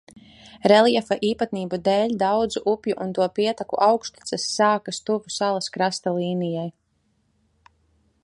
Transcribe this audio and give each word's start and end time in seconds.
Reljefa 0.71 1.15
īpatnību 1.27 1.77
dēļ 1.87 2.13
daudzu 2.23 2.63
upju 2.71 2.95
un 3.05 3.11
to 3.17 3.27
pieteku 3.35 3.79
augšteces 3.89 4.47
sākas 4.55 5.01
tuvu 5.11 5.33
salas 5.37 5.71
krasta 5.77 6.15
līnijai. 6.17 6.67